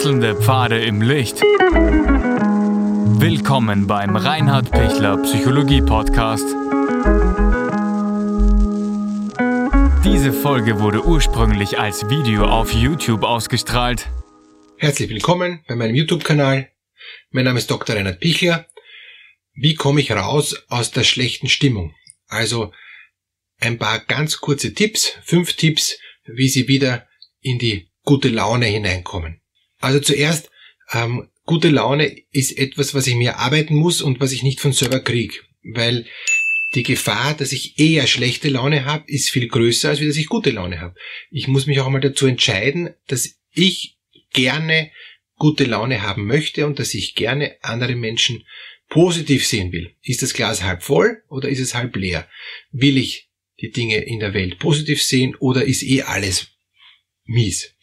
Wechselnde 0.00 0.34
Pfade 0.34 0.82
im 0.82 1.02
Licht. 1.02 1.42
Willkommen 3.20 3.86
beim 3.86 4.16
Reinhard 4.16 4.70
Pichler 4.70 5.18
Psychologie 5.18 5.82
Podcast. 5.82 6.46
Diese 10.02 10.32
Folge 10.32 10.80
wurde 10.80 11.04
ursprünglich 11.04 11.78
als 11.78 12.08
Video 12.08 12.46
auf 12.46 12.72
YouTube 12.72 13.24
ausgestrahlt. 13.24 14.08
Herzlich 14.78 15.10
willkommen 15.10 15.62
bei 15.68 15.76
meinem 15.76 15.94
YouTube-Kanal. 15.94 16.70
Mein 17.28 17.44
Name 17.44 17.58
ist 17.58 17.70
Dr. 17.70 17.94
Reinhard 17.94 18.20
Pichler. 18.20 18.68
Wie 19.52 19.74
komme 19.74 20.00
ich 20.00 20.12
raus 20.12 20.64
aus 20.68 20.92
der 20.92 21.04
schlechten 21.04 21.50
Stimmung? 21.50 21.94
Also 22.26 22.72
ein 23.58 23.76
paar 23.76 23.98
ganz 23.98 24.40
kurze 24.40 24.72
Tipps, 24.72 25.12
fünf 25.24 25.52
Tipps, 25.56 25.98
wie 26.24 26.48
Sie 26.48 26.68
wieder 26.68 27.06
in 27.42 27.58
die 27.58 27.90
gute 28.02 28.30
Laune 28.30 28.64
hineinkommen. 28.64 29.42
Also 29.80 30.00
zuerst, 30.00 30.50
ähm, 30.92 31.28
gute 31.44 31.68
Laune 31.68 32.16
ist 32.30 32.56
etwas, 32.56 32.94
was 32.94 33.06
ich 33.06 33.16
mir 33.16 33.38
arbeiten 33.38 33.74
muss 33.74 34.02
und 34.02 34.20
was 34.20 34.32
ich 34.32 34.42
nicht 34.42 34.60
von 34.60 34.72
selber 34.72 35.00
kriege, 35.00 35.34
weil 35.62 36.06
die 36.74 36.84
Gefahr, 36.84 37.34
dass 37.34 37.52
ich 37.52 37.78
eher 37.78 38.06
schlechte 38.06 38.48
Laune 38.48 38.84
habe, 38.84 39.04
ist 39.08 39.30
viel 39.30 39.48
größer, 39.48 39.88
als 39.88 40.00
wie 40.00 40.06
dass 40.06 40.16
ich 40.16 40.28
gute 40.28 40.50
Laune 40.50 40.80
habe. 40.80 40.94
Ich 41.30 41.48
muss 41.48 41.66
mich 41.66 41.80
auch 41.80 41.86
einmal 41.86 42.00
dazu 42.00 42.26
entscheiden, 42.26 42.94
dass 43.08 43.40
ich 43.52 43.98
gerne 44.32 44.92
gute 45.36 45.64
Laune 45.64 46.02
haben 46.02 46.26
möchte 46.26 46.66
und 46.66 46.78
dass 46.78 46.94
ich 46.94 47.14
gerne 47.14 47.56
andere 47.62 47.96
Menschen 47.96 48.44
positiv 48.88 49.46
sehen 49.46 49.72
will. 49.72 49.96
Ist 50.02 50.22
das 50.22 50.34
Glas 50.34 50.62
halb 50.62 50.82
voll 50.82 51.22
oder 51.28 51.48
ist 51.48 51.60
es 51.60 51.74
halb 51.74 51.96
leer? 51.96 52.28
Will 52.70 52.98
ich 52.98 53.30
die 53.60 53.70
Dinge 53.70 54.04
in 54.04 54.20
der 54.20 54.34
Welt 54.34 54.58
positiv 54.58 55.02
sehen 55.02 55.34
oder 55.36 55.64
ist 55.64 55.82
eh 55.82 56.02
alles 56.02 56.48
mies? 57.24 57.74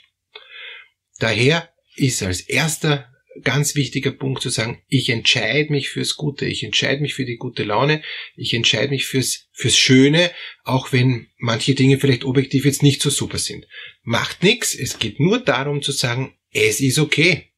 Daher 1.20 1.74
ist 1.98 2.24
als 2.24 2.42
erster 2.42 3.12
ganz 3.44 3.76
wichtiger 3.76 4.12
Punkt 4.12 4.42
zu 4.42 4.50
sagen, 4.50 4.82
ich 4.88 5.10
entscheide 5.10 5.72
mich 5.72 5.90
fürs 5.90 6.16
Gute, 6.16 6.46
ich 6.46 6.64
entscheide 6.64 7.02
mich 7.02 7.14
für 7.14 7.26
die 7.26 7.38
gute 7.38 7.64
Laune, 7.64 8.02
ich 8.36 8.54
entscheide 8.54 8.90
mich 8.90 9.06
fürs, 9.06 9.48
fürs 9.52 9.78
Schöne, 9.78 10.32
auch 10.64 10.92
wenn 10.92 11.28
manche 11.38 11.76
Dinge 11.76 12.00
vielleicht 12.00 12.24
objektiv 12.24 12.66
jetzt 12.66 12.84
nicht 12.84 13.02
so 13.02 13.10
super 13.10 13.38
sind. 13.38 13.68
Macht 14.04 14.44
nichts, 14.44 14.74
es 14.74 15.00
geht 15.00 15.20
nur 15.20 15.40
darum 15.40 15.82
zu 15.82 15.92
sagen, 15.92 16.36
es 16.52 16.80
ist 16.80 17.00
okay. 17.00 17.52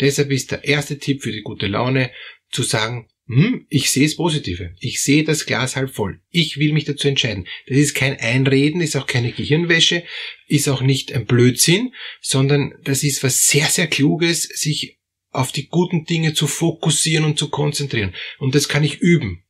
Deshalb 0.00 0.30
ist 0.32 0.50
der 0.50 0.64
erste 0.64 0.98
Tipp 0.98 1.22
für 1.22 1.32
die 1.32 1.42
gute 1.42 1.66
Laune 1.66 2.10
zu 2.50 2.62
sagen, 2.62 3.08
hm, 3.26 3.66
ich 3.70 3.90
sehe 3.90 4.04
es 4.04 4.16
Positive. 4.16 4.74
Ich 4.80 5.02
sehe 5.02 5.24
das 5.24 5.46
Glas 5.46 5.76
halb 5.76 5.94
voll. 5.94 6.20
Ich 6.30 6.58
will 6.58 6.72
mich 6.72 6.84
dazu 6.84 7.08
entscheiden. 7.08 7.46
Das 7.66 7.78
ist 7.78 7.94
kein 7.94 8.18
Einreden, 8.20 8.82
ist 8.82 8.96
auch 8.96 9.06
keine 9.06 9.32
Gehirnwäsche, 9.32 10.04
ist 10.46 10.68
auch 10.68 10.82
nicht 10.82 11.12
ein 11.12 11.24
Blödsinn, 11.24 11.94
sondern 12.20 12.74
das 12.84 13.02
ist 13.02 13.22
was 13.22 13.46
sehr, 13.46 13.66
sehr 13.66 13.86
Kluges, 13.86 14.42
sich 14.42 14.98
auf 15.30 15.52
die 15.52 15.68
guten 15.68 16.04
Dinge 16.04 16.34
zu 16.34 16.46
fokussieren 16.46 17.24
und 17.24 17.38
zu 17.38 17.48
konzentrieren. 17.48 18.14
Und 18.38 18.54
das 18.54 18.68
kann 18.68 18.84
ich 18.84 19.00
üben. 19.00 19.44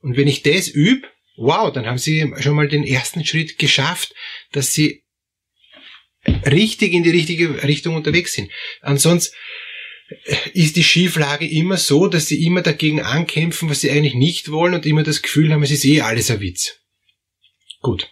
Und 0.00 0.16
wenn 0.16 0.26
ich 0.26 0.42
das 0.42 0.68
übe, 0.68 1.06
wow, 1.36 1.70
dann 1.70 1.86
haben 1.86 1.98
Sie 1.98 2.32
schon 2.40 2.56
mal 2.56 2.68
den 2.68 2.84
ersten 2.84 3.24
Schritt 3.26 3.58
geschafft, 3.58 4.14
dass 4.52 4.72
Sie 4.72 5.04
richtig 6.46 6.92
in 6.94 7.02
die 7.02 7.10
richtige 7.10 7.62
Richtung 7.62 7.94
unterwegs 7.94 8.32
sind. 8.32 8.50
Ansonsten 8.80 9.34
ist 10.54 10.76
die 10.76 10.84
Schieflage 10.84 11.48
immer 11.48 11.76
so, 11.76 12.06
dass 12.06 12.26
sie 12.26 12.44
immer 12.44 12.62
dagegen 12.62 13.00
ankämpfen, 13.00 13.68
was 13.68 13.80
sie 13.80 13.90
eigentlich 13.90 14.14
nicht 14.14 14.50
wollen 14.50 14.74
und 14.74 14.86
immer 14.86 15.02
das 15.02 15.22
Gefühl 15.22 15.52
haben, 15.52 15.62
es 15.62 15.70
ist 15.70 15.84
eh 15.84 16.00
alles 16.00 16.30
ein 16.30 16.40
Witz. 16.40 16.80
Gut. 17.80 18.10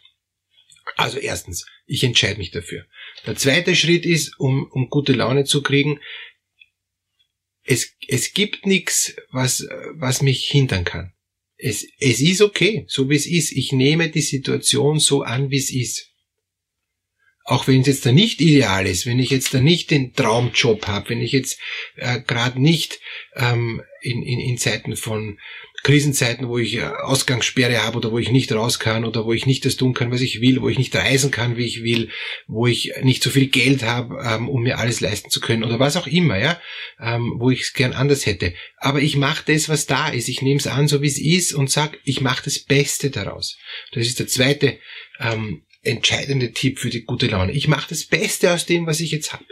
Also 0.96 1.18
erstens, 1.18 1.66
ich 1.86 2.02
entscheide 2.04 2.38
mich 2.38 2.50
dafür. 2.50 2.86
Der 3.26 3.36
zweite 3.36 3.76
Schritt 3.76 4.06
ist, 4.06 4.38
um, 4.38 4.68
um 4.72 4.88
gute 4.88 5.12
Laune 5.12 5.44
zu 5.44 5.62
kriegen, 5.62 6.00
es, 7.64 7.94
es 8.06 8.32
gibt 8.32 8.64
nichts, 8.64 9.14
was, 9.30 9.66
was 9.94 10.22
mich 10.22 10.48
hindern 10.48 10.84
kann. 10.84 11.12
Es, 11.56 11.86
es 11.98 12.20
ist 12.20 12.40
okay, 12.40 12.84
so 12.88 13.10
wie 13.10 13.16
es 13.16 13.26
ist. 13.26 13.52
Ich 13.52 13.72
nehme 13.72 14.08
die 14.08 14.22
Situation 14.22 15.00
so 15.00 15.22
an, 15.22 15.50
wie 15.50 15.58
es 15.58 15.70
ist 15.70 16.08
auch 17.48 17.66
wenn 17.66 17.80
es 17.80 17.86
jetzt 17.86 18.04
da 18.04 18.12
nicht 18.12 18.42
ideal 18.42 18.86
ist, 18.86 19.06
wenn 19.06 19.18
ich 19.18 19.30
jetzt 19.30 19.54
da 19.54 19.60
nicht 19.60 19.90
den 19.90 20.12
Traumjob 20.12 20.86
habe, 20.86 21.08
wenn 21.08 21.22
ich 21.22 21.32
jetzt 21.32 21.58
äh, 21.96 22.20
gerade 22.20 22.60
nicht 22.60 23.00
ähm, 23.36 23.80
in, 24.02 24.22
in, 24.22 24.38
in 24.38 24.58
Zeiten 24.58 24.96
von 24.96 25.38
Krisenzeiten, 25.82 26.46
wo 26.48 26.58
ich 26.58 26.74
äh, 26.74 26.82
Ausgangssperre 26.82 27.82
habe 27.82 27.96
oder 27.96 28.12
wo 28.12 28.18
ich 28.18 28.30
nicht 28.30 28.52
raus 28.52 28.78
kann 28.78 29.06
oder 29.06 29.24
wo 29.24 29.32
ich 29.32 29.46
nicht 29.46 29.64
das 29.64 29.76
tun 29.76 29.94
kann, 29.94 30.10
was 30.10 30.20
ich 30.20 30.42
will, 30.42 30.60
wo 30.60 30.68
ich 30.68 30.76
nicht 30.76 30.94
reisen 30.94 31.30
kann, 31.30 31.56
wie 31.56 31.64
ich 31.64 31.82
will, 31.82 32.10
wo 32.48 32.66
ich 32.66 32.92
nicht 33.00 33.22
so 33.22 33.30
viel 33.30 33.46
Geld 33.46 33.82
habe, 33.82 34.22
ähm, 34.22 34.50
um 34.50 34.62
mir 34.62 34.78
alles 34.78 35.00
leisten 35.00 35.30
zu 35.30 35.40
können 35.40 35.64
oder 35.64 35.78
was 35.78 35.96
auch 35.96 36.06
immer, 36.06 36.38
ja, 36.38 36.60
ähm, 37.00 37.36
wo 37.38 37.50
ich 37.50 37.62
es 37.62 37.72
gern 37.72 37.94
anders 37.94 38.26
hätte. 38.26 38.52
Aber 38.76 39.00
ich 39.00 39.16
mache 39.16 39.44
das, 39.46 39.70
was 39.70 39.86
da 39.86 40.10
ist. 40.10 40.28
Ich 40.28 40.42
nehme 40.42 40.60
es 40.60 40.66
an, 40.66 40.86
so 40.86 41.00
wie 41.00 41.06
es 41.06 41.18
ist 41.18 41.54
und 41.54 41.70
sag, 41.70 41.98
ich 42.04 42.20
mache 42.20 42.44
das 42.44 42.58
Beste 42.58 43.08
daraus. 43.08 43.56
Das 43.92 44.06
ist 44.06 44.18
der 44.18 44.26
zweite 44.26 44.78
ähm, 45.18 45.62
entscheidende 45.88 46.52
Tipp 46.52 46.78
für 46.78 46.90
die 46.90 47.04
gute 47.04 47.26
Laune. 47.26 47.52
Ich 47.52 47.68
mache 47.68 47.88
das 47.88 48.04
Beste 48.04 48.52
aus 48.52 48.66
dem, 48.66 48.86
was 48.86 49.00
ich 49.00 49.10
jetzt 49.10 49.32
habe. 49.32 49.44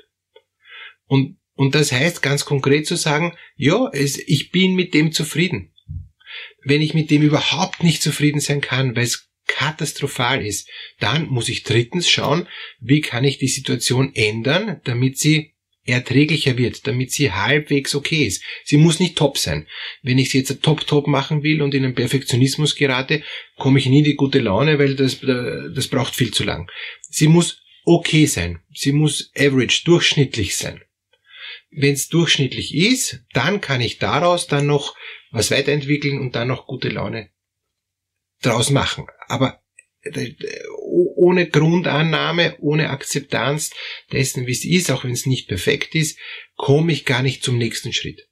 Und, 1.06 1.38
und 1.54 1.74
das 1.74 1.92
heißt 1.92 2.22
ganz 2.22 2.44
konkret 2.44 2.86
zu 2.86 2.96
sagen, 2.96 3.36
ja, 3.56 3.88
es, 3.92 4.18
ich 4.18 4.50
bin 4.50 4.74
mit 4.74 4.94
dem 4.94 5.12
zufrieden. 5.12 5.72
Wenn 6.62 6.82
ich 6.82 6.94
mit 6.94 7.10
dem 7.10 7.22
überhaupt 7.22 7.82
nicht 7.82 8.02
zufrieden 8.02 8.40
sein 8.40 8.60
kann, 8.60 8.94
weil 8.96 9.04
es 9.04 9.30
katastrophal 9.46 10.44
ist, 10.44 10.68
dann 10.98 11.28
muss 11.28 11.48
ich 11.48 11.62
drittens 11.62 12.08
schauen, 12.08 12.48
wie 12.80 13.00
kann 13.00 13.24
ich 13.24 13.38
die 13.38 13.48
Situation 13.48 14.14
ändern, 14.14 14.80
damit 14.84 15.18
sie 15.18 15.55
erträglicher 15.86 16.58
wird, 16.58 16.86
damit 16.86 17.12
sie 17.12 17.32
halbwegs 17.32 17.94
okay 17.94 18.24
ist. 18.24 18.42
Sie 18.64 18.76
muss 18.76 19.00
nicht 19.00 19.16
top 19.16 19.38
sein. 19.38 19.66
Wenn 20.02 20.18
ich 20.18 20.30
sie 20.30 20.38
jetzt 20.38 20.62
top-top 20.62 21.06
machen 21.06 21.42
will 21.42 21.62
und 21.62 21.74
in 21.74 21.84
einen 21.84 21.94
Perfektionismus 21.94 22.74
gerate, 22.74 23.22
komme 23.56 23.78
ich 23.78 23.86
nie 23.86 23.98
in 23.98 24.04
die 24.04 24.16
gute 24.16 24.40
Laune, 24.40 24.78
weil 24.78 24.96
das, 24.96 25.20
das 25.20 25.88
braucht 25.88 26.14
viel 26.14 26.32
zu 26.32 26.44
lang. 26.44 26.70
Sie 27.02 27.28
muss 27.28 27.62
okay 27.84 28.26
sein. 28.26 28.60
Sie 28.74 28.92
muss 28.92 29.30
average, 29.36 29.82
durchschnittlich 29.84 30.56
sein. 30.56 30.82
Wenn 31.70 31.94
es 31.94 32.08
durchschnittlich 32.08 32.74
ist, 32.74 33.22
dann 33.32 33.60
kann 33.60 33.80
ich 33.80 33.98
daraus 33.98 34.46
dann 34.46 34.66
noch 34.66 34.94
was 35.30 35.50
weiterentwickeln 35.50 36.20
und 36.20 36.34
dann 36.34 36.48
noch 36.48 36.66
gute 36.66 36.88
Laune 36.88 37.30
draus 38.42 38.70
machen. 38.70 39.06
Aber 39.28 39.62
ohne 41.16 41.48
Grundannahme, 41.48 42.56
ohne 42.60 42.90
Akzeptanz 42.90 43.70
dessen, 44.12 44.46
wie 44.46 44.52
es 44.52 44.64
ist, 44.64 44.90
auch 44.90 45.04
wenn 45.04 45.12
es 45.12 45.26
nicht 45.26 45.48
perfekt 45.48 45.94
ist, 45.94 46.18
komme 46.56 46.92
ich 46.92 47.04
gar 47.04 47.22
nicht 47.22 47.42
zum 47.42 47.58
nächsten 47.58 47.92
Schritt. 47.92 48.28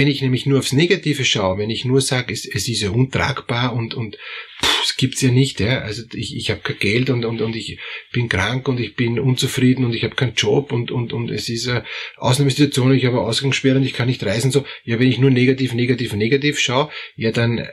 Wenn 0.00 0.08
ich 0.08 0.22
nämlich 0.22 0.46
nur 0.46 0.60
aufs 0.60 0.72
Negative 0.72 1.26
schaue, 1.26 1.58
wenn 1.58 1.68
ich 1.68 1.84
nur 1.84 2.00
sage, 2.00 2.32
es, 2.32 2.46
es 2.46 2.68
ist 2.68 2.80
ja 2.80 2.88
untragbar 2.88 3.74
und, 3.74 3.92
und 3.92 4.16
pff, 4.62 4.82
es 4.84 4.96
gibt's 4.96 5.20
ja 5.20 5.30
nicht, 5.30 5.60
ja. 5.60 5.80
also 5.80 6.04
ich, 6.14 6.34
ich 6.34 6.50
habe 6.50 6.62
kein 6.62 6.78
Geld 6.78 7.10
und, 7.10 7.26
und, 7.26 7.42
und 7.42 7.54
ich 7.54 7.78
bin 8.10 8.30
krank 8.30 8.66
und 8.66 8.80
ich 8.80 8.96
bin 8.96 9.20
unzufrieden 9.20 9.84
und 9.84 9.94
ich 9.94 10.02
habe 10.02 10.14
keinen 10.14 10.32
Job 10.32 10.72
und, 10.72 10.90
und, 10.90 11.12
und 11.12 11.30
es 11.30 11.50
ist 11.50 11.68
eine 11.68 11.84
Ausnahmesituation, 12.16 12.94
ich 12.94 13.04
habe 13.04 13.20
Ausgangssperre 13.20 13.76
und 13.76 13.84
ich 13.84 13.92
kann 13.92 14.08
nicht 14.08 14.24
reisen, 14.24 14.50
so, 14.50 14.64
ja, 14.84 14.98
wenn 14.98 15.10
ich 15.10 15.18
nur 15.18 15.28
negativ, 15.28 15.74
negativ, 15.74 16.14
negativ 16.14 16.58
schaue, 16.58 16.88
ja, 17.16 17.30
dann, 17.30 17.58
äh, 17.58 17.68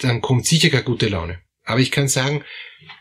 dann 0.00 0.20
kommt 0.20 0.44
sicher 0.44 0.68
keine 0.68 0.84
gute 0.84 1.08
Laune. 1.08 1.38
Aber 1.64 1.80
ich 1.80 1.90
kann 1.90 2.08
sagen, 2.08 2.44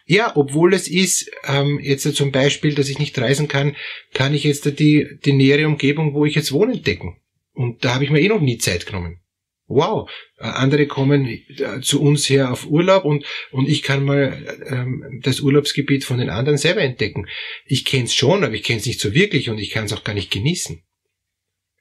ja, 0.05 0.31
obwohl 0.33 0.73
es 0.73 0.87
ist, 0.87 1.29
ähm, 1.45 1.81
jetzt 1.83 2.03
zum 2.15 2.31
Beispiel, 2.31 2.73
dass 2.73 2.87
ich 2.87 2.99
nicht 2.99 3.19
reisen 3.19 3.49
kann, 3.49 3.75
kann 4.13 4.33
ich 4.33 4.45
jetzt 4.45 4.79
die, 4.79 5.19
die 5.25 5.33
nähere 5.33 5.67
Umgebung, 5.67 6.13
wo 6.13 6.23
ich 6.23 6.35
jetzt 6.35 6.53
wohne, 6.53 6.71
entdecken. 6.71 7.17
Und 7.57 7.83
da 7.83 7.95
habe 7.95 8.03
ich 8.03 8.11
mir 8.11 8.21
eh 8.21 8.27
noch 8.27 8.39
nie 8.39 8.59
Zeit 8.59 8.85
genommen. 8.85 9.19
Wow, 9.65 10.11
äh, 10.37 10.43
andere 10.43 10.85
kommen 10.85 11.25
äh, 11.25 11.81
zu 11.81 12.03
uns 12.03 12.29
her 12.29 12.51
auf 12.51 12.67
Urlaub 12.67 13.03
und, 13.03 13.25
und 13.49 13.67
ich 13.67 13.81
kann 13.81 14.05
mal 14.05 14.61
ähm, 14.67 15.19
das 15.23 15.39
Urlaubsgebiet 15.39 16.05
von 16.05 16.19
den 16.19 16.29
anderen 16.29 16.59
selber 16.59 16.81
entdecken. 16.81 17.27
Ich 17.65 17.83
kenne 17.83 18.03
es 18.03 18.13
schon, 18.13 18.43
aber 18.43 18.53
ich 18.53 18.61
kenne 18.61 18.79
es 18.79 18.85
nicht 18.85 18.99
so 18.99 19.15
wirklich 19.15 19.49
und 19.49 19.57
ich 19.57 19.71
kann 19.71 19.85
es 19.85 19.93
auch 19.93 20.03
gar 20.03 20.13
nicht 20.13 20.29
genießen. 20.29 20.83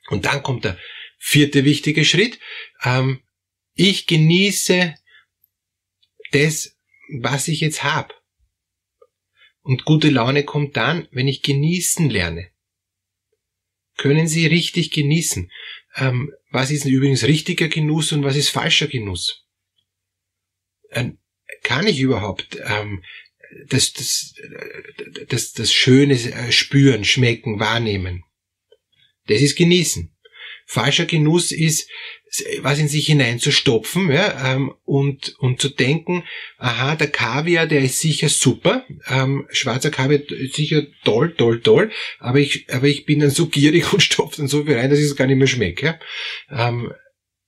Und 0.08 0.24
dann 0.24 0.42
kommt 0.42 0.64
der 0.64 0.78
vierte 1.18 1.66
wichtige 1.66 2.06
Schritt. 2.06 2.40
Ähm, 2.82 3.20
ich 3.74 4.06
genieße 4.06 4.94
das, 6.32 6.78
was 7.20 7.48
ich 7.48 7.60
jetzt 7.60 7.84
habe. 7.84 8.14
Und 9.60 9.84
gute 9.84 10.08
Laune 10.08 10.42
kommt 10.44 10.78
dann, 10.78 11.06
wenn 11.10 11.28
ich 11.28 11.42
genießen 11.42 12.08
lerne 12.08 12.50
können 13.96 14.28
Sie 14.28 14.46
richtig 14.46 14.90
genießen. 14.90 15.50
Ähm, 15.96 16.32
was 16.50 16.70
ist 16.70 16.84
übrigens 16.84 17.24
richtiger 17.24 17.68
Genuss 17.68 18.12
und 18.12 18.24
was 18.24 18.36
ist 18.36 18.50
falscher 18.50 18.86
Genuss? 18.86 19.46
Ähm, 20.90 21.18
kann 21.62 21.86
ich 21.86 22.00
überhaupt 22.00 22.58
ähm, 22.64 23.02
das, 23.68 23.92
das, 23.92 24.34
das, 25.28 25.52
das 25.52 25.72
Schöne 25.72 26.14
äh, 26.14 26.52
spüren, 26.52 27.04
schmecken, 27.04 27.58
wahrnehmen? 27.58 28.24
Das 29.26 29.40
ist 29.40 29.56
genießen. 29.56 30.15
Falscher 30.66 31.06
Genuss 31.06 31.52
ist, 31.52 31.88
was 32.60 32.78
in 32.78 32.88
sich 32.88 33.06
hineinzustopfen 33.06 34.10
ja, 34.10 34.54
ähm, 34.54 34.74
und, 34.84 35.36
und 35.38 35.60
zu 35.60 35.68
denken, 35.68 36.24
aha, 36.58 36.96
der 36.96 37.08
Kaviar, 37.08 37.66
der 37.66 37.82
ist 37.82 38.00
sicher 38.00 38.28
super, 38.28 38.84
ähm, 39.08 39.46
schwarzer 39.50 39.90
Kaviar 39.90 40.20
ist 40.30 40.56
sicher 40.56 40.82
toll, 41.04 41.34
toll, 41.36 41.60
toll, 41.60 41.92
aber 42.18 42.40
ich, 42.40 42.66
aber 42.72 42.88
ich 42.88 43.06
bin 43.06 43.20
dann 43.20 43.30
so 43.30 43.46
gierig 43.46 43.92
und 43.92 44.02
stopfe 44.02 44.38
dann 44.38 44.48
so 44.48 44.64
viel 44.64 44.76
rein, 44.76 44.90
dass 44.90 44.98
ich 44.98 45.06
es 45.06 45.16
gar 45.16 45.26
nicht 45.26 45.38
mehr 45.38 45.46
schmecke. 45.46 45.86
Ja. 45.86 46.68
Ähm, 46.68 46.92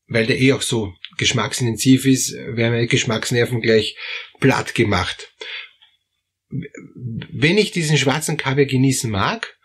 weil 0.07 0.27
der 0.27 0.41
eh 0.41 0.55
auch 0.55 0.63
so 0.63 0.95
geschmacksintensiv 1.19 2.07
ist, 2.07 2.33
werden 2.33 2.73
meine 2.73 2.87
Geschmacksnerven 2.87 3.61
gleich 3.61 3.97
platt 4.41 4.75
gemacht. 4.75 5.35
Wenn 6.49 7.59
ich 7.59 7.73
diesen 7.73 7.99
schwarzen 7.99 8.39
Kaviar 8.39 8.65
genießen 8.65 9.11
mag, 9.11 9.58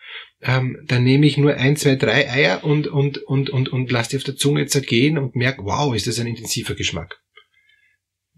ähm, 0.44 0.84
dann 0.86 1.04
nehme 1.04 1.26
ich 1.26 1.38
nur 1.38 1.56
ein, 1.56 1.78
zwei, 1.78 1.96
drei 1.96 2.30
Eier 2.30 2.64
und, 2.64 2.88
und, 2.88 3.18
und, 3.18 3.50
und, 3.50 3.70
und 3.70 3.92
lasse 3.92 4.12
die 4.12 4.18
auf 4.18 4.24
der 4.24 4.36
Zunge 4.36 4.66
zergehen 4.68 5.18
und 5.18 5.36
merke, 5.36 5.64
wow, 5.64 5.96
ist 5.96 6.06
das 6.06 6.20
ein 6.20 6.28
intensiver 6.28 6.76
Geschmack. 6.76 7.22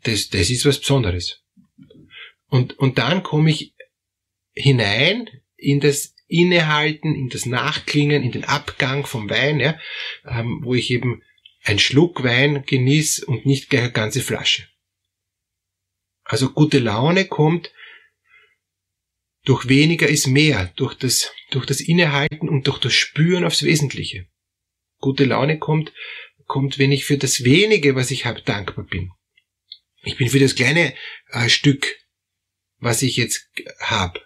Das, 0.04 0.30
das 0.30 0.52
ist 0.52 0.66
was 0.66 0.80
Besonderes. 0.80 1.42
Und, 2.48 2.78
und 2.78 3.00
dann 3.00 3.24
komme 3.24 3.50
ich 3.50 3.74
hinein 4.54 5.28
in 5.58 5.80
das 5.80 6.14
Innehalten, 6.28 7.16
in 7.16 7.30
das 7.30 7.48
Nachklingen, 7.48 8.24
in 8.24 8.32
den 8.32 8.44
Abgang 8.44 9.06
vom 9.06 9.30
Wein, 9.30 9.60
ja, 9.60 9.80
ähm, 10.26 10.62
wo 10.64 10.76
ich 10.76 10.92
eben 10.92 11.24
ein 11.64 11.80
Schluck 11.80 12.24
Wein 12.24 12.64
genieß 12.66 13.24
und 13.24 13.48
nicht 13.48 13.70
gleich 13.70 13.84
eine 13.84 13.92
ganze 13.92 14.22
Flasche. 14.22 14.68
Also 16.24 16.52
gute 16.52 16.80
Laune 16.80 17.26
kommt 17.26 17.72
durch 19.46 19.70
weniger 19.70 20.08
ist 20.08 20.28
mehr, 20.28 20.74
durch 20.76 20.94
das, 20.96 21.32
durch 21.52 21.66
das 21.66 21.80
Innehalten 21.80 22.50
und 22.50 22.68
durch 22.68 22.80
das 22.80 22.94
Spüren 22.94 23.46
aufs 23.46 23.64
Wesentliche. 23.64 24.28
Gute 25.00 25.26
Laune 25.26 25.60
kommt, 25.60 25.94
kommt, 26.46 26.80
wenn 26.80 26.92
ich 26.92 27.06
für 27.06 27.18
das 27.18 27.44
wenige, 27.44 27.96
was 27.96 28.12
ich 28.12 28.26
habe, 28.26 28.42
dankbar 28.42 28.86
bin. 28.86 29.12
Ich 30.04 30.18
bin 30.18 30.30
für 30.30 30.40
das 30.40 30.56
kleine 30.56 30.94
äh, 31.32 31.50
Stück, 31.50 31.96
was 32.78 33.02
ich 33.02 33.18
jetzt 33.18 33.50
habe, 33.80 34.22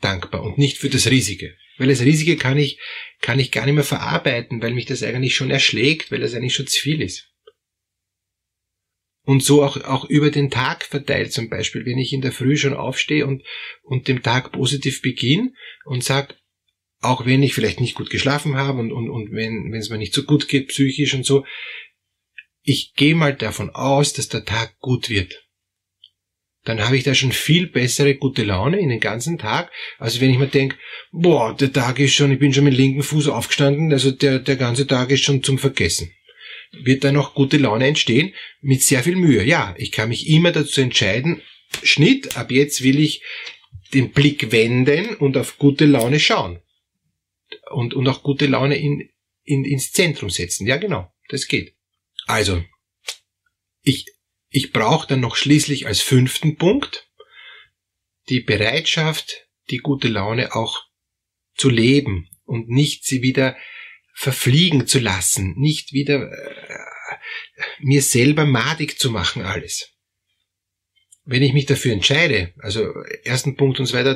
dankbar 0.00 0.42
und 0.42 0.58
nicht 0.58 0.78
für 0.78 0.90
das 0.90 1.10
riesige. 1.10 1.56
Weil 1.78 1.88
das 1.88 2.00
riesige 2.00 2.36
kann 2.36 2.58
ich, 2.58 2.78
kann 3.20 3.38
ich 3.38 3.50
gar 3.50 3.66
nicht 3.66 3.74
mehr 3.74 3.84
verarbeiten, 3.84 4.62
weil 4.62 4.74
mich 4.74 4.86
das 4.86 5.02
eigentlich 5.02 5.34
schon 5.34 5.50
erschlägt, 5.50 6.10
weil 6.10 6.20
das 6.20 6.34
eigentlich 6.34 6.54
schon 6.54 6.66
zu 6.66 6.80
viel 6.80 7.00
ist 7.00 7.33
und 9.24 9.42
so 9.42 9.62
auch, 9.62 9.82
auch 9.84 10.04
über 10.04 10.30
den 10.30 10.50
Tag 10.50 10.84
verteilt 10.84 11.32
zum 11.32 11.48
Beispiel, 11.48 11.86
wenn 11.86 11.98
ich 11.98 12.12
in 12.12 12.20
der 12.20 12.32
Früh 12.32 12.56
schon 12.56 12.74
aufstehe 12.74 13.26
und, 13.26 13.42
und 13.82 14.06
dem 14.06 14.22
Tag 14.22 14.52
positiv 14.52 15.02
beginne 15.02 15.52
und 15.84 16.04
sag, 16.04 16.36
auch 17.00 17.26
wenn 17.26 17.42
ich 17.42 17.54
vielleicht 17.54 17.80
nicht 17.80 17.94
gut 17.94 18.10
geschlafen 18.10 18.56
habe 18.56 18.78
und, 18.80 18.92
und, 18.92 19.10
und 19.10 19.32
wenn 19.32 19.72
es 19.74 19.90
mir 19.90 19.98
nicht 19.98 20.14
so 20.14 20.24
gut 20.24 20.48
geht, 20.48 20.68
psychisch 20.68 21.14
und 21.14 21.24
so, 21.24 21.44
ich 22.62 22.94
gehe 22.94 23.14
mal 23.14 23.34
davon 23.34 23.70
aus, 23.70 24.12
dass 24.12 24.28
der 24.28 24.44
Tag 24.44 24.78
gut 24.78 25.10
wird. 25.10 25.42
Dann 26.64 26.82
habe 26.82 26.96
ich 26.96 27.04
da 27.04 27.14
schon 27.14 27.32
viel 27.32 27.66
bessere 27.66 28.14
gute 28.14 28.42
Laune 28.42 28.78
in 28.78 28.88
den 28.88 29.00
ganzen 29.00 29.36
Tag, 29.36 29.70
als 29.98 30.20
wenn 30.20 30.30
ich 30.30 30.38
mir 30.38 30.48
denke, 30.48 30.76
boah, 31.12 31.54
der 31.54 31.72
Tag 31.72 31.98
ist 31.98 32.14
schon, 32.14 32.32
ich 32.32 32.38
bin 32.38 32.54
schon 32.54 32.64
mit 32.64 32.74
linken 32.74 33.02
Fuß 33.02 33.28
aufgestanden, 33.28 33.92
also 33.92 34.10
der, 34.10 34.38
der 34.38 34.56
ganze 34.56 34.86
Tag 34.86 35.10
ist 35.10 35.24
schon 35.24 35.42
zum 35.42 35.58
Vergessen 35.58 36.10
wird 36.82 37.04
da 37.04 37.12
noch 37.12 37.34
gute 37.34 37.56
Laune 37.56 37.86
entstehen 37.86 38.34
mit 38.60 38.82
sehr 38.82 39.02
viel 39.02 39.16
Mühe. 39.16 39.44
Ja, 39.44 39.74
ich 39.78 39.92
kann 39.92 40.08
mich 40.08 40.28
immer 40.28 40.52
dazu 40.52 40.80
entscheiden, 40.80 41.42
Schnitt, 41.82 42.36
ab 42.36 42.50
jetzt 42.50 42.82
will 42.82 42.98
ich 42.98 43.22
den 43.92 44.12
Blick 44.12 44.52
wenden 44.52 45.14
und 45.16 45.36
auf 45.36 45.58
gute 45.58 45.86
Laune 45.86 46.20
schauen. 46.20 46.60
Und, 47.70 47.94
und 47.94 48.06
auch 48.08 48.22
gute 48.22 48.46
Laune 48.46 48.76
in, 48.76 49.10
in, 49.44 49.64
ins 49.64 49.92
Zentrum 49.92 50.30
setzen. 50.30 50.66
Ja, 50.66 50.76
genau, 50.76 51.12
das 51.28 51.46
geht. 51.46 51.74
Also, 52.26 52.64
ich, 53.82 54.06
ich 54.50 54.72
brauche 54.72 55.06
dann 55.06 55.20
noch 55.20 55.36
schließlich 55.36 55.86
als 55.86 56.00
fünften 56.00 56.56
Punkt 56.56 57.08
die 58.28 58.40
Bereitschaft, 58.40 59.46
die 59.70 59.78
gute 59.78 60.08
Laune 60.08 60.54
auch 60.54 60.84
zu 61.56 61.68
leben 61.68 62.28
und 62.44 62.68
nicht 62.68 63.04
sie 63.04 63.22
wieder 63.22 63.56
verfliegen 64.14 64.86
zu 64.86 65.00
lassen, 65.00 65.54
nicht 65.56 65.92
wieder 65.92 66.30
äh, 66.30 66.78
mir 67.80 68.00
selber 68.00 68.46
madig 68.46 68.98
zu 68.98 69.10
machen 69.10 69.42
alles. 69.42 69.90
Wenn 71.26 71.42
ich 71.42 71.52
mich 71.52 71.66
dafür 71.66 71.92
entscheide, 71.92 72.52
also 72.58 72.92
ersten 73.24 73.56
Punkt 73.56 73.80
und 73.80 73.86
so 73.86 73.94
weiter, 73.96 74.14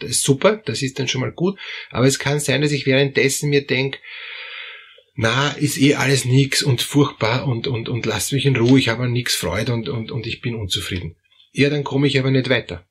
das 0.00 0.10
ist 0.10 0.22
super, 0.22 0.56
das 0.56 0.82
ist 0.82 0.98
dann 0.98 1.08
schon 1.08 1.20
mal 1.20 1.32
gut, 1.32 1.58
aber 1.90 2.06
es 2.06 2.18
kann 2.18 2.40
sein, 2.40 2.62
dass 2.62 2.72
ich 2.72 2.84
währenddessen 2.84 3.48
mir 3.48 3.66
denke, 3.66 3.98
na, 5.14 5.50
ist 5.50 5.78
eh 5.78 5.94
alles 5.94 6.24
nix 6.24 6.62
und 6.62 6.82
furchtbar 6.82 7.46
und, 7.46 7.66
und, 7.66 7.88
und 7.88 8.06
lasst 8.06 8.32
mich 8.32 8.44
in 8.44 8.56
Ruhe, 8.56 8.78
ich 8.78 8.88
habe 8.88 9.04
an 9.04 9.12
nix 9.12 9.34
Freude 9.34 9.72
und, 9.72 9.88
und, 9.88 10.12
und 10.12 10.26
ich 10.26 10.40
bin 10.40 10.54
unzufrieden. 10.54 11.16
Ja, 11.52 11.70
dann 11.70 11.84
komme 11.84 12.06
ich 12.06 12.18
aber 12.18 12.30
nicht 12.30 12.48
weiter. 12.48 12.86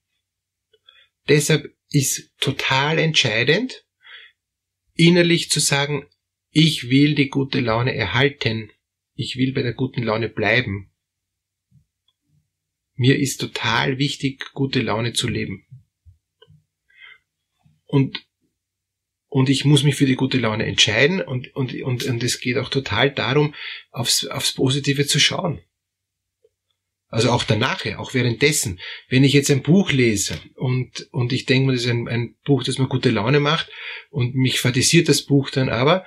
Deshalb 1.29 1.73
ist 1.89 2.31
total 2.39 2.99
entscheidend, 2.99 3.85
innerlich 4.95 5.49
zu 5.49 5.59
sagen, 5.59 6.05
ich 6.49 6.89
will 6.89 7.15
die 7.15 7.29
gute 7.29 7.59
Laune 7.59 7.95
erhalten. 7.95 8.71
Ich 9.13 9.37
will 9.37 9.53
bei 9.53 9.61
der 9.61 9.73
guten 9.73 10.03
Laune 10.03 10.29
bleiben. 10.29 10.91
Mir 12.95 13.19
ist 13.19 13.37
total 13.37 13.97
wichtig, 13.99 14.53
gute 14.53 14.81
Laune 14.81 15.13
zu 15.13 15.27
leben. 15.27 15.65
Und, 17.85 18.25
und 19.27 19.49
ich 19.49 19.65
muss 19.65 19.83
mich 19.83 19.95
für 19.95 20.05
die 20.05 20.15
gute 20.15 20.39
Laune 20.39 20.65
entscheiden 20.65 21.21
und, 21.21 21.55
und, 21.55 21.73
und, 21.81 22.03
und 22.05 22.23
es 22.23 22.39
geht 22.39 22.57
auch 22.57 22.69
total 22.69 23.11
darum, 23.11 23.53
aufs, 23.91 24.25
aufs 24.25 24.53
Positive 24.53 25.05
zu 25.05 25.19
schauen. 25.19 25.61
Also 27.09 27.31
auch 27.31 27.43
danach, 27.43 27.85
auch 27.97 28.13
währenddessen. 28.13 28.79
Wenn 29.07 29.23
ich 29.23 29.31
jetzt 29.31 29.49
ein 29.49 29.63
Buch 29.63 29.91
lese 29.91 30.39
und, 30.55 31.07
und 31.11 31.31
ich 31.31 31.45
denke 31.45 31.67
mir, 31.67 31.73
das 31.73 31.83
ist 31.83 31.89
ein, 31.89 32.07
ein 32.09 32.35
Buch, 32.43 32.63
das 32.63 32.79
mir 32.79 32.87
gute 32.87 33.11
Laune 33.11 33.39
macht 33.39 33.69
und 34.09 34.35
mich 34.35 34.59
fadisiert 34.59 35.07
das 35.07 35.21
Buch 35.21 35.49
dann 35.49 35.69
aber, 35.69 36.05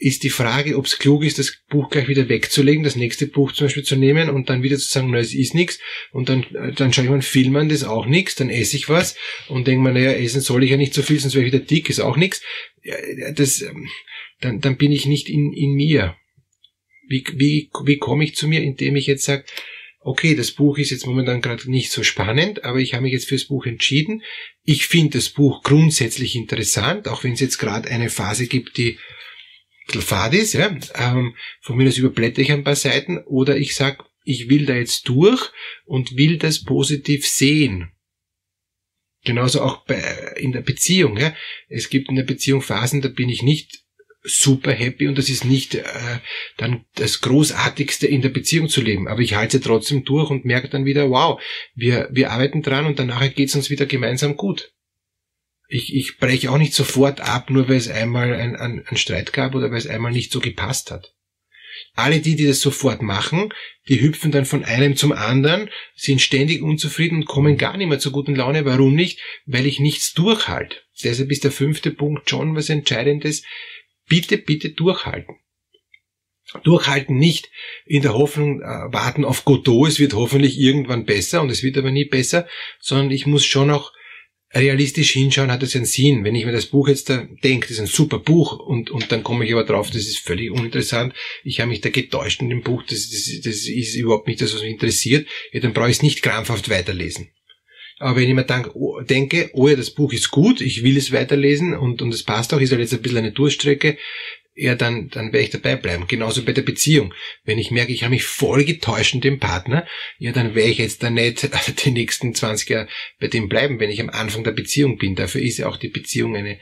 ist 0.00 0.22
die 0.22 0.30
Frage, 0.30 0.78
ob 0.78 0.86
es 0.86 0.98
klug 0.98 1.22
ist, 1.24 1.38
das 1.38 1.58
Buch 1.68 1.90
gleich 1.90 2.08
wieder 2.08 2.28
wegzulegen, 2.30 2.82
das 2.82 2.96
nächste 2.96 3.26
Buch 3.26 3.52
zum 3.52 3.66
Beispiel 3.66 3.84
zu 3.84 3.96
nehmen 3.96 4.30
und 4.30 4.48
dann 4.48 4.62
wieder 4.62 4.78
zu 4.78 4.88
sagen, 4.88 5.10
na, 5.10 5.18
es 5.18 5.34
ist 5.34 5.54
nichts 5.54 5.78
und 6.10 6.30
dann, 6.30 6.44
äh, 6.54 6.72
dann 6.72 6.92
schaue 6.92 7.04
ich 7.04 7.10
mir 7.10 7.14
einen 7.14 7.22
Film 7.22 7.54
an, 7.56 7.68
das 7.68 7.82
ist 7.82 7.86
auch 7.86 8.06
nichts, 8.06 8.34
dann 8.34 8.48
esse 8.48 8.76
ich 8.76 8.88
was 8.88 9.16
und 9.48 9.66
denke 9.66 9.82
mir, 9.82 9.92
naja, 9.92 10.12
essen 10.12 10.40
soll 10.40 10.64
ich 10.64 10.70
ja 10.70 10.78
nicht 10.78 10.94
so 10.94 11.02
viel, 11.02 11.20
sonst 11.20 11.34
wäre 11.34 11.44
ich 11.44 11.52
wieder 11.52 11.64
dick, 11.64 11.90
ist 11.90 12.00
auch 12.00 12.16
nichts. 12.16 12.42
Das, 13.34 13.60
ähm, 13.60 13.88
dann, 14.40 14.60
dann 14.60 14.78
bin 14.78 14.90
ich 14.90 15.04
nicht 15.04 15.28
in, 15.28 15.52
in 15.52 15.74
mir. 15.74 16.16
Wie, 17.06 17.24
wie, 17.34 17.70
wie 17.84 17.98
komme 17.98 18.24
ich 18.24 18.36
zu 18.36 18.48
mir, 18.48 18.62
indem 18.62 18.96
ich 18.96 19.06
jetzt 19.06 19.24
sage, 19.24 19.44
okay, 20.02 20.34
das 20.34 20.52
Buch 20.52 20.78
ist 20.78 20.90
jetzt 20.90 21.06
momentan 21.06 21.42
gerade 21.42 21.70
nicht 21.70 21.90
so 21.90 22.02
spannend, 22.02 22.64
aber 22.64 22.78
ich 22.78 22.94
habe 22.94 23.02
mich 23.02 23.12
jetzt 23.12 23.28
fürs 23.28 23.44
Buch 23.44 23.66
entschieden. 23.66 24.22
Ich 24.64 24.86
finde 24.86 25.18
das 25.18 25.28
Buch 25.28 25.62
grundsätzlich 25.62 26.36
interessant, 26.36 27.06
auch 27.06 27.22
wenn 27.22 27.32
es 27.32 27.40
jetzt 27.40 27.58
gerade 27.58 27.90
eine 27.90 28.08
Phase 28.08 28.46
gibt, 28.46 28.78
die 28.78 28.98
fad 29.98 30.34
ist, 30.34 30.54
ja, 30.54 30.74
ähm, 30.94 31.34
von 31.60 31.76
mir 31.76 31.88
aus 31.88 31.98
überblätter 31.98 32.40
ich 32.40 32.52
ein 32.52 32.64
paar 32.64 32.76
Seiten 32.76 33.18
oder 33.18 33.56
ich 33.56 33.74
sag, 33.74 34.04
ich 34.24 34.48
will 34.48 34.66
da 34.66 34.74
jetzt 34.74 35.08
durch 35.08 35.50
und 35.84 36.16
will 36.16 36.38
das 36.38 36.62
positiv 36.64 37.26
sehen. 37.26 37.90
Genauso 39.24 39.60
auch 39.60 39.84
bei, 39.84 40.34
in 40.36 40.52
der 40.52 40.62
Beziehung. 40.62 41.18
Ja. 41.18 41.34
Es 41.68 41.90
gibt 41.90 42.08
in 42.08 42.16
der 42.16 42.22
Beziehung 42.22 42.62
Phasen, 42.62 43.02
da 43.02 43.08
bin 43.08 43.28
ich 43.28 43.42
nicht 43.42 43.84
super 44.22 44.72
happy 44.72 45.08
und 45.08 45.16
das 45.16 45.30
ist 45.30 45.44
nicht 45.44 45.74
äh, 45.74 45.84
dann 46.56 46.84
das 46.94 47.20
Großartigste 47.20 48.06
in 48.06 48.22
der 48.22 48.28
Beziehung 48.28 48.68
zu 48.68 48.82
leben. 48.82 49.08
Aber 49.08 49.20
ich 49.20 49.34
halte 49.34 49.60
trotzdem 49.60 50.04
durch 50.04 50.30
und 50.30 50.44
merke 50.44 50.68
dann 50.68 50.84
wieder, 50.84 51.10
wow, 51.10 51.40
wir, 51.74 52.08
wir 52.12 52.30
arbeiten 52.30 52.62
dran 52.62 52.86
und 52.86 52.98
danach 52.98 53.34
geht 53.34 53.48
es 53.48 53.54
uns 53.54 53.70
wieder 53.70 53.86
gemeinsam 53.86 54.36
gut 54.36 54.72
ich, 55.70 55.94
ich 55.94 56.18
breche 56.18 56.50
auch 56.50 56.58
nicht 56.58 56.74
sofort 56.74 57.20
ab, 57.20 57.48
nur 57.48 57.68
weil 57.68 57.76
es 57.76 57.88
einmal 57.88 58.34
ein, 58.34 58.56
ein, 58.56 58.84
ein 58.86 58.96
Streit 58.96 59.32
gab 59.32 59.54
oder 59.54 59.70
weil 59.70 59.78
es 59.78 59.86
einmal 59.86 60.10
nicht 60.10 60.32
so 60.32 60.40
gepasst 60.40 60.90
hat. 60.90 61.14
Alle 61.94 62.20
die, 62.20 62.34
die 62.34 62.46
das 62.46 62.60
sofort 62.60 63.02
machen, 63.02 63.54
die 63.88 64.00
hüpfen 64.00 64.32
dann 64.32 64.44
von 64.44 64.64
einem 64.64 64.96
zum 64.96 65.12
anderen, 65.12 65.70
sind 65.94 66.20
ständig 66.20 66.62
unzufrieden 66.62 67.18
und 67.18 67.26
kommen 67.26 67.56
gar 67.56 67.76
nicht 67.76 67.88
mehr 67.88 68.00
zur 68.00 68.12
guten 68.12 68.34
Laune. 68.34 68.64
Warum 68.64 68.94
nicht? 68.94 69.20
Weil 69.46 69.66
ich 69.66 69.78
nichts 69.80 70.12
durchhalte. 70.12 70.76
Deshalb 71.02 71.30
ist 71.30 71.44
der 71.44 71.52
fünfte 71.52 71.92
Punkt 71.92 72.28
schon 72.28 72.56
was 72.56 72.68
Entscheidendes. 72.68 73.44
Bitte, 74.08 74.38
bitte 74.38 74.70
durchhalten. 74.70 75.36
Durchhalten 76.64 77.16
nicht 77.16 77.48
in 77.86 78.02
der 78.02 78.14
Hoffnung, 78.14 78.60
äh, 78.60 78.64
warten 78.64 79.24
auf 79.24 79.44
Godot, 79.44 79.88
es 79.88 80.00
wird 80.00 80.14
hoffentlich 80.14 80.58
irgendwann 80.58 81.04
besser 81.04 81.42
und 81.42 81.50
es 81.50 81.62
wird 81.62 81.78
aber 81.78 81.92
nie 81.92 82.06
besser, 82.06 82.48
sondern 82.80 83.12
ich 83.12 83.24
muss 83.24 83.44
schon 83.44 83.70
auch 83.70 83.92
realistisch 84.52 85.12
hinschauen, 85.12 85.50
hat 85.50 85.62
es 85.62 85.76
einen 85.76 85.84
Sinn. 85.84 86.24
Wenn 86.24 86.34
ich 86.34 86.44
mir 86.44 86.52
das 86.52 86.66
Buch 86.66 86.88
jetzt 86.88 87.08
da 87.08 87.26
denke, 87.44 87.68
das 87.68 87.76
ist 87.76 87.80
ein 87.80 87.86
super 87.86 88.18
Buch 88.18 88.58
und, 88.58 88.90
und 88.90 89.12
dann 89.12 89.22
komme 89.22 89.44
ich 89.44 89.52
aber 89.52 89.64
drauf, 89.64 89.90
das 89.90 90.06
ist 90.06 90.18
völlig 90.18 90.50
uninteressant, 90.50 91.14
ich 91.44 91.60
habe 91.60 91.70
mich 91.70 91.80
da 91.80 91.90
getäuscht 91.90 92.42
in 92.42 92.50
dem 92.50 92.62
Buch, 92.62 92.82
das, 92.82 93.10
das, 93.10 93.40
das 93.44 93.66
ist 93.66 93.94
überhaupt 93.94 94.26
nicht 94.26 94.40
das, 94.40 94.54
was 94.54 94.62
mich 94.62 94.72
interessiert, 94.72 95.28
ja, 95.52 95.60
dann 95.60 95.72
brauche 95.72 95.90
ich 95.90 95.96
es 95.96 96.02
nicht 96.02 96.22
krampfhaft 96.22 96.68
weiterlesen. 96.68 97.30
Aber 98.00 98.16
wenn 98.16 98.28
ich 98.28 98.34
mir 98.34 98.44
denk, 98.44 98.74
oh, 98.74 99.02
denke, 99.02 99.50
oh 99.52 99.68
ja, 99.68 99.76
das 99.76 99.90
Buch 99.90 100.12
ist 100.14 100.30
gut, 100.30 100.62
ich 100.62 100.82
will 100.82 100.96
es 100.96 101.12
weiterlesen 101.12 101.76
und, 101.76 102.00
und 102.00 102.14
es 102.14 102.22
passt 102.22 102.52
auch, 102.54 102.60
ist 102.60 102.70
halt 102.70 102.80
jetzt 102.80 102.94
ein 102.94 103.02
bisschen 103.02 103.18
eine 103.18 103.32
Durchstrecke, 103.32 103.98
ja, 104.60 104.74
dann, 104.74 105.08
dann 105.08 105.32
werde 105.32 105.44
ich 105.44 105.50
dabei 105.50 105.76
bleiben. 105.76 106.06
Genauso 106.06 106.44
bei 106.44 106.52
der 106.52 106.62
Beziehung. 106.62 107.14
Wenn 107.44 107.58
ich 107.58 107.70
merke, 107.70 107.92
ich 107.92 108.02
habe 108.02 108.10
mich 108.10 108.24
voll 108.24 108.64
getäuscht 108.64 109.14
in 109.14 109.22
dem 109.22 109.40
Partner, 109.40 109.86
ja, 110.18 110.32
dann 110.32 110.54
werde 110.54 110.70
ich 110.70 110.78
jetzt 110.78 111.02
da 111.02 111.08
nicht 111.08 111.48
die 111.84 111.90
nächsten 111.90 112.34
20 112.34 112.68
Jahre 112.68 112.88
bei 113.18 113.28
dem 113.28 113.48
bleiben, 113.48 113.80
wenn 113.80 113.90
ich 113.90 114.02
am 114.02 114.10
Anfang 114.10 114.44
der 114.44 114.52
Beziehung 114.52 114.98
bin. 114.98 115.14
Dafür 115.14 115.40
ist 115.40 115.58
ja 115.58 115.66
auch 115.66 115.78
die 115.78 115.88
Beziehung 115.88 116.36
eine, 116.36 116.58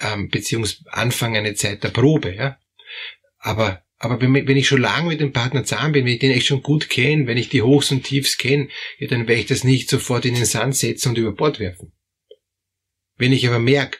ähm, 0.00 0.28
Beziehungsanfang 0.28 1.36
eine 1.36 1.54
Zeit 1.54 1.84
der 1.84 1.90
Probe, 1.90 2.34
ja. 2.34 2.58
Aber 3.38 3.84
aber 4.00 4.20
wenn, 4.20 4.32
wenn 4.32 4.56
ich 4.56 4.68
schon 4.68 4.80
lange 4.80 5.08
mit 5.08 5.20
dem 5.20 5.32
Partner 5.32 5.64
zusammen 5.64 5.92
bin, 5.92 6.04
wenn 6.04 6.12
ich 6.12 6.20
den 6.20 6.30
echt 6.30 6.46
schon 6.46 6.62
gut 6.62 6.88
kenne, 6.88 7.26
wenn 7.26 7.36
ich 7.36 7.48
die 7.48 7.62
Hochs 7.62 7.90
und 7.90 8.04
Tiefs 8.04 8.38
kenne, 8.38 8.68
ja, 8.98 9.08
dann 9.08 9.26
werde 9.26 9.40
ich 9.40 9.46
das 9.46 9.64
nicht 9.64 9.90
sofort 9.90 10.24
in 10.24 10.36
den 10.36 10.44
Sand 10.44 10.76
setzen 10.76 11.08
und 11.08 11.18
über 11.18 11.32
Bord 11.32 11.58
werfen. 11.58 11.92
Wenn 13.16 13.32
ich 13.32 13.44
aber 13.48 13.58
merke, 13.58 13.98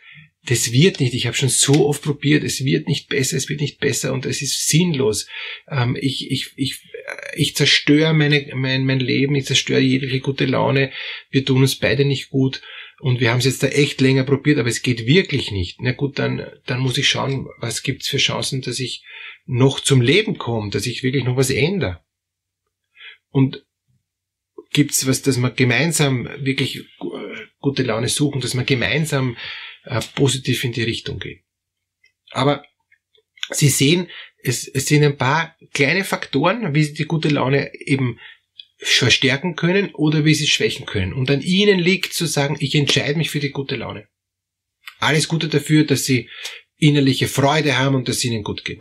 das 0.48 0.72
wird 0.72 0.98
nicht, 0.98 1.12
ich 1.12 1.26
habe 1.26 1.36
schon 1.36 1.50
so 1.50 1.86
oft 1.86 2.02
probiert, 2.02 2.42
es 2.42 2.64
wird 2.64 2.88
nicht 2.88 3.08
besser, 3.08 3.36
es 3.36 3.50
wird 3.50 3.60
nicht 3.60 3.80
besser. 3.80 4.14
Und 4.14 4.24
es 4.24 4.40
ist 4.40 4.66
sinnlos. 4.66 5.28
Ähm, 5.70 5.94
ich, 6.00 6.30
ich, 6.30 6.52
ich, 6.56 6.82
ich 7.34 7.54
zerstöre 7.54 8.14
meine, 8.14 8.50
mein, 8.54 8.86
mein 8.86 9.00
Leben, 9.00 9.34
ich 9.34 9.44
zerstöre 9.44 9.80
jegliche 9.80 10.20
gute 10.20 10.46
Laune, 10.46 10.90
wir 11.30 11.44
tun 11.44 11.60
uns 11.60 11.76
beide 11.76 12.06
nicht 12.06 12.30
gut. 12.30 12.62
Und 13.00 13.20
wir 13.20 13.30
haben 13.30 13.38
es 13.38 13.44
jetzt 13.44 13.62
da 13.62 13.68
echt 13.68 14.00
länger 14.00 14.24
probiert, 14.24 14.58
aber 14.58 14.70
es 14.70 14.80
geht 14.80 15.06
wirklich 15.06 15.52
nicht. 15.52 15.82
Na 15.82 15.92
gut, 15.92 16.18
dann, 16.18 16.46
dann 16.64 16.80
muss 16.80 16.96
ich 16.96 17.08
schauen, 17.08 17.46
was 17.58 17.82
gibt's 17.82 18.08
für 18.08 18.16
Chancen, 18.16 18.62
dass 18.62 18.80
ich 18.80 19.04
noch 19.44 19.80
zum 19.80 20.00
Leben 20.00 20.38
komme, 20.38 20.70
dass 20.70 20.86
ich 20.86 21.02
wirklich 21.02 21.24
noch 21.24 21.36
was 21.36 21.50
ändere. 21.50 22.00
Und 23.30 23.64
gibt's 24.72 25.06
was, 25.06 25.20
dass 25.20 25.36
wir 25.36 25.50
gemeinsam 25.50 26.28
wirklich 26.40 26.86
gute 27.60 27.82
Laune 27.82 28.08
suchen, 28.08 28.40
dass 28.40 28.54
wir 28.54 28.64
gemeinsam 28.64 29.36
äh, 29.88 30.00
positiv 30.14 30.64
in 30.64 30.72
die 30.72 30.82
Richtung 30.82 31.18
gehen. 31.18 31.42
Aber 32.30 32.64
Sie 33.50 33.68
sehen, 33.68 34.08
es, 34.42 34.68
es 34.68 34.86
sind 34.86 35.02
ein 35.04 35.16
paar 35.16 35.56
kleine 35.72 36.04
Faktoren, 36.04 36.74
wie 36.74 36.84
Sie 36.84 36.94
die 36.94 37.06
gute 37.06 37.28
Laune 37.28 37.72
eben 37.74 38.18
verstärken 38.76 39.56
können 39.56 39.94
oder 39.94 40.24
wie 40.24 40.34
Sie 40.34 40.46
schwächen 40.46 40.86
können. 40.86 41.12
Und 41.12 41.30
an 41.30 41.40
Ihnen 41.40 41.78
liegt 41.78 42.12
zu 42.12 42.26
sagen, 42.26 42.56
ich 42.60 42.74
entscheide 42.74 43.18
mich 43.18 43.30
für 43.30 43.40
die 43.40 43.50
gute 43.50 43.76
Laune. 43.76 44.08
Alles 45.00 45.28
Gute 45.28 45.48
dafür, 45.48 45.84
dass 45.84 46.04
Sie 46.04 46.28
innerliche 46.76 47.28
Freude 47.28 47.78
haben 47.78 47.96
und 47.96 48.08
dass 48.08 48.18
es 48.18 48.24
Ihnen 48.24 48.44
gut 48.44 48.64
geht. 48.64 48.80